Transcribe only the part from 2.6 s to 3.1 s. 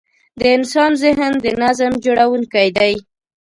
دی.